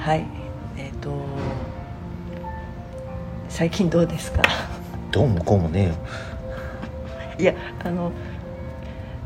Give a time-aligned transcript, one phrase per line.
[0.00, 0.26] はい。
[0.76, 1.10] えっ、と
[3.48, 4.42] 最近どうですか？
[5.10, 5.94] どうもこうもねえよ。
[7.38, 8.12] いやあの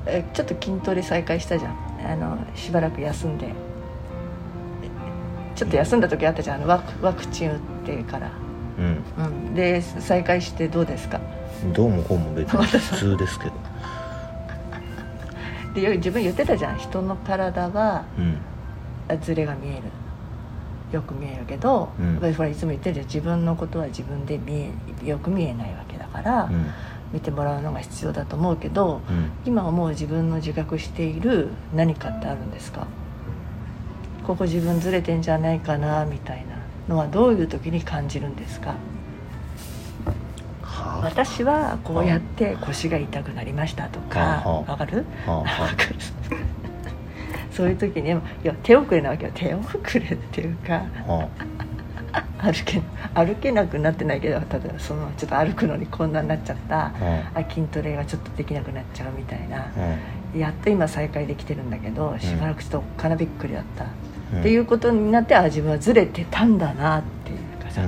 [0.06, 1.76] えちょっと筋トレ再開したじゃん。
[2.06, 3.48] あのしばらく休んで。
[5.54, 6.56] ちょっと休んだ時あったじゃん。
[6.56, 8.32] あのワクワクチン打ってから、
[8.78, 9.04] うん。
[9.24, 11.20] うん、で再開してどうですか？
[11.72, 13.52] どうもこうも別に 普通ですけど。
[15.74, 16.78] でよ自分言ってたじゃん。
[16.78, 18.38] 人の体はうん。
[19.08, 19.82] あズレが見える
[20.94, 22.12] よく見えるけど、うん。
[22.12, 24.70] やっぱりほらいつも言ってる自分のことは自分で見え
[25.08, 26.66] よく見えないわけだから、うん。
[27.12, 29.30] 見てもらうのが必要だと思うけどうん。
[29.44, 32.86] 今思う自分の自覚している何かってあるんですか？
[34.26, 36.56] ここ自分ずれてんじゃないかなみたいな
[36.88, 38.74] のはどういう時に感じるんですか？
[40.62, 44.64] は私はこうやって腰が痛くなりましたとか。
[44.66, 45.04] わかる？
[45.26, 45.74] わかる
[47.54, 49.32] そういう時にいや手遅れなわけよ。
[49.34, 51.28] 手遅れっていうかあは
[52.38, 52.82] 歩け
[53.14, 59.98] 歩けなくなってないけど例えばそのちょっと歩くのにこんなになっちゃったあはあ筋トレがちょっとできなくなっちゃうみたいなあは
[60.36, 63.86] やっと今再開できてるんだけどしばらくちょっとおっかなびっくりだった、あ
[64.40, 67.82] っていうことになってあ自分はずれてたんだなっていうかさ、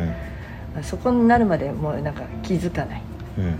[0.82, 3.02] そこになるまでもうなんか気づかない、
[3.38, 3.44] うん。
[3.44, 3.50] うん。
[3.50, 3.56] うん、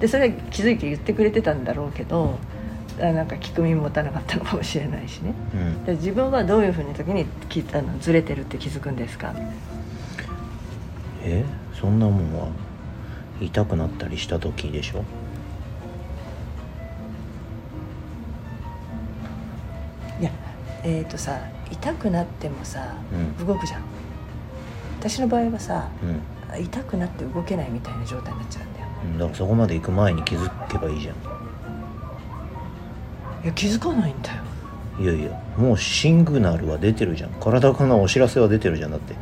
[0.00, 2.57] でそれは気づいて言ってくれてたんだろうけどあ
[2.98, 5.32] なんか聞く耳持たなかったのかもしれないしね。
[5.54, 5.84] うん。
[5.84, 9.34] で自分はどういうふうに時にきあのずれてるって気づくんですか？
[11.22, 12.48] えそんなもんは
[13.40, 15.04] 痛くなったりした時でしょ？
[20.20, 20.30] いや
[20.82, 21.38] えっ、とさ
[21.70, 22.96] 痛くなってもさ、
[23.38, 23.46] うん。
[23.46, 23.82] 動くじゃん。
[24.98, 26.62] 私の場合はさうん。
[26.62, 28.86] 痛くなって動けないみたいな状態になっちゃうんだよ。
[29.04, 31.12] うんだからそこまで行く前に気づけばいいじゃ
[33.44, 34.42] いや気づかないんだよ。
[34.98, 37.30] んいやいやもうシングナルは出てるじゃん。
[37.40, 38.90] 体からお知らせは出てるじゃん。
[38.90, 39.14] だって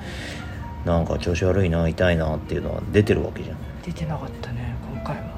[0.84, 3.56] なんか調子悪いな痛いなっていうのは出てるわけじゃん。
[3.82, 5.36] 出てなかったね今回は。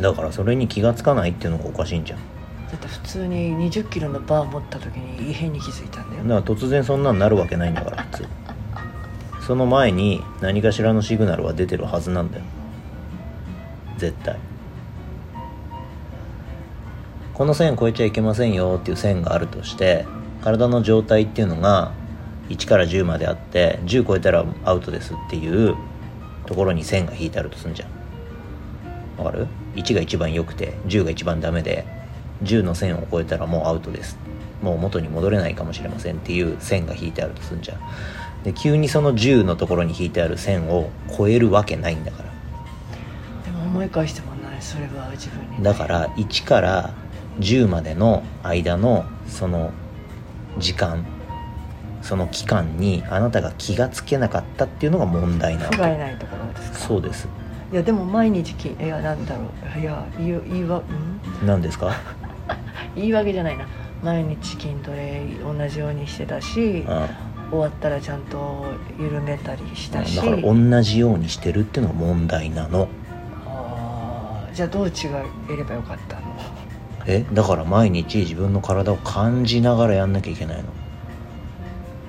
[0.00, 2.18] だからそれに気がつかないっていうのがおかしいんじゃん。
[2.18, 6.22] だって普通に2 0キロのバー持った時に異変に気づいたんだよ。
[6.22, 8.26] だから突然そんなんなるわけないんだから普通。
[9.46, 12.44] その前に何かしらのシグナルは出てるはずなんだよ。
[13.98, 14.38] 絶対
[17.42, 20.06] この線越えちゃいけませんよっていう線があるとして
[20.44, 21.90] 体の状態っていうのが
[22.50, 25.74] 1から10まであって10超えたらアウトですっていう
[26.46, 29.24] ところに線が引いてあるとすんじゃん。
[29.24, 31.84] わかる ?1 が一番良くて10が一番ダメで
[32.44, 34.16] 10の線を超えたらもうアウトです。
[34.62, 37.78] もう元に戻れないかもしれませんっていう線が引いてあるとすんじゃん。
[38.44, 42.30] で急にその10のところに引いてある線を超えるわけないんだから。
[43.44, 45.64] でも思い返してもないそれは自分に。
[45.64, 46.94] だから1から
[47.38, 49.72] 10までの間のその
[50.58, 51.04] 時間
[52.02, 56.78] その期間にあなたが気がつけなかったっていうのが問題なわ不甲け斐ないところですか？
[56.78, 57.28] そうです。
[57.72, 59.44] いやでも毎日きいやなんだろ
[59.76, 59.80] う。
[59.80, 60.82] いや言い言いわん？
[61.46, 61.94] 何ですか？
[62.96, 63.66] 言い訳じゃないな。
[64.02, 67.08] 毎日筋トレ同じようにしてたしあ
[67.50, 68.66] 終わったらちゃんと
[68.98, 70.16] 緩めたりしあたし。
[70.16, 72.88] だから同じようにしてるっていうのが問題なの。
[73.46, 74.92] あーじゃあどう違
[75.50, 76.22] えればよかったの？
[77.06, 80.62] えだから毎日自分の体を感じながらやんなきゃいけない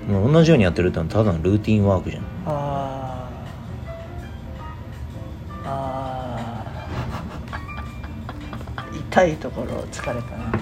[0.07, 0.19] の。
[0.21, 2.23] もう同じようにやってるってのはただのルーティンワークじゃん。
[2.45, 5.67] あー。
[5.67, 8.99] あー。
[8.99, 10.59] 痛いところ疲れたな。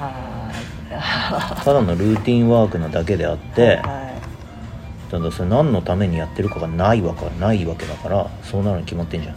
[0.00, 1.64] あー。
[1.64, 9.36] ただのルーティンワークなだけであってはいただそれ何のためにやってるかがないわけないわけだからそうなるに決まってんじゃん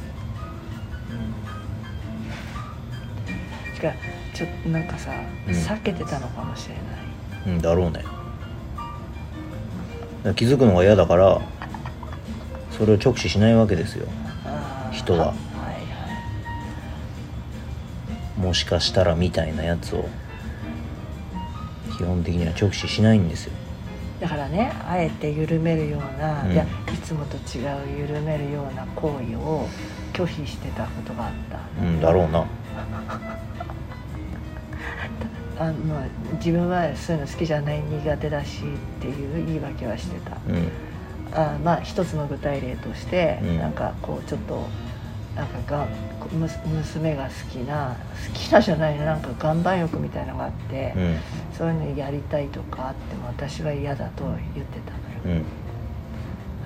[3.80, 5.12] ちょっとなんかさ、
[5.48, 5.54] うん。
[5.54, 6.84] 避けてたのかもしれない。
[7.56, 8.00] うんだろうね。
[8.00, 8.08] だか
[10.24, 11.40] ら気づくのが嫌だから
[12.72, 14.08] それを直視しないわけですよ。
[14.46, 14.94] あー。
[14.94, 15.20] 人は。
[15.20, 15.34] はいは
[18.38, 18.42] い。
[18.42, 20.08] もしかしたらみたいなやつを
[21.98, 23.54] 基本的には直視しないんですよ。
[24.20, 26.52] だからねあえて緩めるような、うん。
[26.52, 26.68] いやい
[27.04, 29.68] つもと違う緩めるような行為を
[30.14, 31.60] 拒否してたことがあった。
[31.82, 32.46] うんだろうな
[35.60, 38.62] あの自分はそういうの好きじゃない苦手だし
[39.00, 40.38] っていう言い訳はしてた。
[40.48, 40.72] うん。
[41.34, 43.58] あまあ一つの具体例として、うん。
[43.60, 44.68] なんかこうちょっと
[45.36, 45.88] なんかが
[46.32, 47.96] む娘が好きな
[48.28, 51.18] 好きなじゃないななんか岩盤浴みたいなのがあって、うん。
[51.58, 54.92] そういうのやりたいとかあっても私は嫌だと言ってた
[55.28, 55.44] のよ、うん。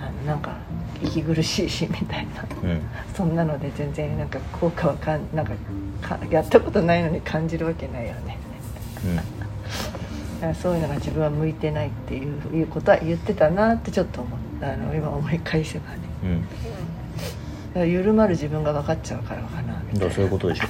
[0.03, 0.57] あのなんか
[1.01, 2.43] 息苦しいしみたいな。
[2.61, 2.81] うん。
[3.15, 5.53] そんなので全然なんか効果はかんなんか
[6.01, 8.37] かやったことないのに感じるわけないよね
[9.05, 15.99] うからそういうのが自分は向いてないっていういうことは言ってたなってちょっと思ったあの今思い返せばね。
[16.23, 16.41] うん。
[16.41, 20.13] だから緩まる自分が分かっちゃうからかなみたいな。
[20.13, 20.65] そういうことでしょ。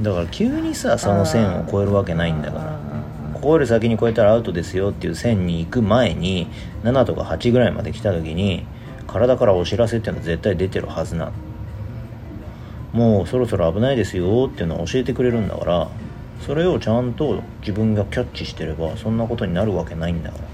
[0.00, 2.82] だから急にさその線を越えるわけないんだから。
[3.34, 6.46] ここより先に越えたらアウトですよっていう線に行く前に
[6.84, 8.64] 7とか8ぐらいまで来た時に
[9.08, 11.32] 体からお知らせっていうのは絶対出てるはずなの
[12.92, 15.88] もうそろそろ危ないですよっていうのを教えてくれるんだから
[16.46, 20.44] それをちゃんと自分がキャッチしてればそんなことになるわけないんだから。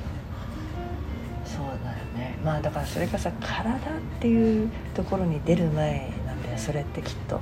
[1.47, 2.39] そうだよね。
[2.45, 3.77] まあだからそれがさ体っ
[4.21, 6.59] ていうところに出る前なんだよ。
[6.59, 7.37] それってきっと、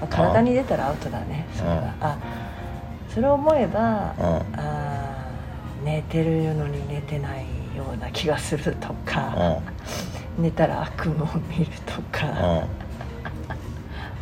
[0.00, 1.46] まあ体に出たらアウトだね。
[1.52, 2.18] それがあ
[3.12, 4.24] それを思えばうん。
[4.58, 7.44] あー寝てるのに寝てない
[7.76, 9.60] ような気がするとか
[10.38, 12.04] 寝たら悪夢を見るとうん。
[12.04, 12.64] か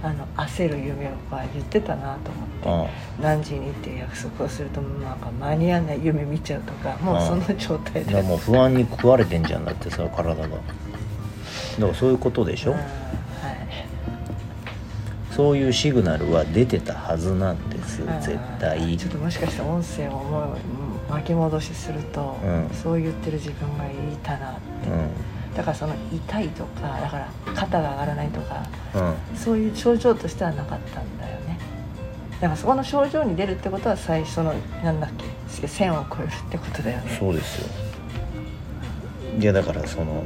[0.06, 1.10] あの焦る夢を
[1.52, 8.04] 言ってたなと思ってうん何時にって約束をするとなんか間に合わない夢見ちゃうとかもうその状態で。
[8.04, 10.42] だからもう不安に食われてんじゃんだってさ体が。
[10.48, 10.62] だか
[11.78, 12.86] らそういうことでしょ、うんはい。
[15.32, 18.96] そういうシグナルは出てたはずなんです絶対。
[18.96, 20.44] ちょっともしかしたら音声を思う
[21.10, 22.70] うん巻き戻しすると、うん。
[22.72, 23.88] そう言ってる自分がい
[24.22, 24.60] たなって、
[25.56, 29.06] だからその痛いとかだから肩が上がらないとかうん。
[29.06, 31.58] うんそういう症状としてはなかったんだよね。
[32.40, 35.10] だからそこの症状に出るってことは最初のなんだっ
[35.60, 37.16] け線を越えるってことだよね。
[37.18, 37.68] そうですよ。
[39.38, 40.24] いやだからその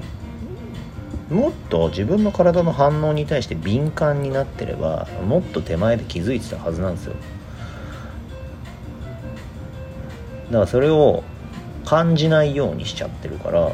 [1.31, 7.15] もっと自分の体の反応に対して敏感になってればもっと手前で気づいてたはずなんですよ。
[10.47, 11.23] だからそれを
[11.85, 13.73] 感じないようにしちゃってるから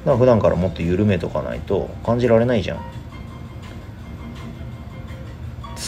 [0.00, 2.80] だから普段からもっと緩めとかないと感じられないじゃん。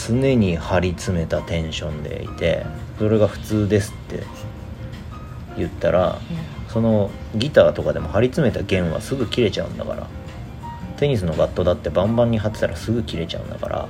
[0.07, 2.65] 常に張り詰めたテンションでいて
[2.97, 4.23] それが普通ですって
[5.55, 6.19] 言ったら
[6.67, 10.07] そのギターとかでも張り詰めた弦はすぐ切れちゃうんだから
[10.97, 13.87] テニスのガットだってバンバンに張ってたらすぐ切れちゃうんだから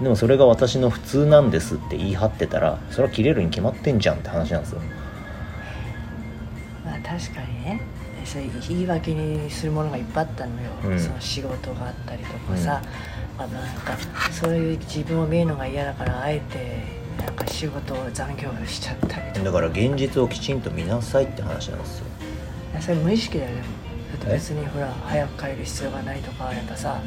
[0.00, 4.80] でもそれが私の普通なんですって言い張ってたらそれは切れるに決まってんじゃんって話なんですよ。
[4.80, 5.05] ま
[7.04, 7.80] あ確かにね。
[8.24, 10.98] そういう言い訳にするものがいっぱいあったのよ、うん。
[10.98, 12.82] その仕事があったりとかさ、
[13.38, 13.96] あのなんか
[14.32, 16.82] そういう自分を見るのが嫌だからあえて
[17.24, 19.44] なんか仕事を残業しちゃったりとか。
[19.44, 22.06] だから現実をきちんと見なさいって話なんですよ。
[22.80, 27.00] それ無意識だよでもだって別にほら早く帰る必要がないとかやっぱさ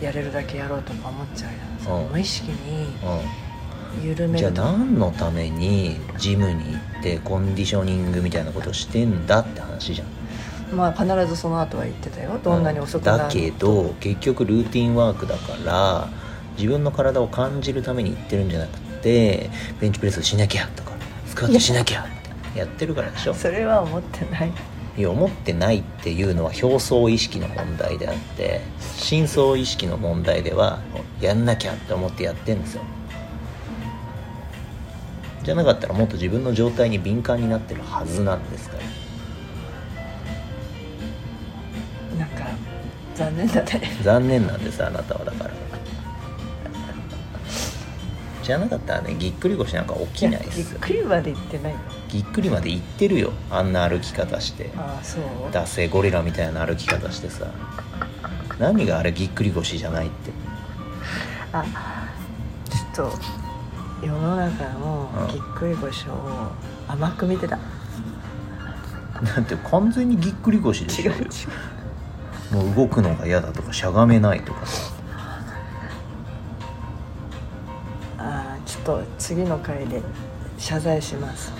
[0.00, 1.50] やれるだけやろうとか思っちゃう
[1.82, 2.10] じゃん、うん。
[2.10, 3.47] 無意識にうん
[3.98, 10.76] うんじゃあ何のためにジムに行ってコンディショニングみたいなことしてんだって話じゃん。
[10.76, 12.38] まあ必ずその後は言ってたよ。
[12.42, 16.08] どんなに遅くなるだけど結局ルーティンワークだから
[16.56, 19.50] 自分の体を感じるために言ってるんじゃなくて
[19.80, 20.92] ベンチプレスしなきゃとか
[21.26, 23.34] スクワットしなきゃってやってるからでしょ。
[23.34, 24.52] それは思ってない。
[24.96, 28.60] いや思ってないっていうのは表層意識の問題であって
[28.96, 30.80] 深層意識の問題では
[31.20, 32.82] やんなきゃって思ってやってんですよ
[35.48, 38.82] じゃなかったらもっと自分の状態に敏感になってるはずなんですから
[42.18, 42.44] なんか
[43.14, 43.80] 残念だね。
[44.02, 45.50] 残念なんですあなたはだから。
[48.42, 51.78] じゃなかったらねぎっくり腰なんか起きないっぎっくりまで言ってないよ。
[52.10, 54.70] ぎっくりまで行ってるよあんな歩き方して。
[54.76, 55.22] ああそう？
[55.50, 57.46] 惰性ゴリラみたいな歩き方してさ。
[58.58, 60.30] 何があれぎっくり腰じゃないって。
[61.54, 61.64] あ
[62.94, 63.18] ちょっと
[64.02, 66.12] 世の中のうんぎっくり腰を
[66.86, 67.56] 甘く見てた。
[67.56, 67.62] だ
[69.40, 71.24] って完全にぎっくり腰でしょ違う違
[72.52, 72.64] う。
[72.66, 74.64] もう動くのが嫌だとかしゃがめないとか。
[74.66, 74.92] さ
[78.18, 80.02] ああちょっと次の回で
[80.56, 81.52] 謝罪します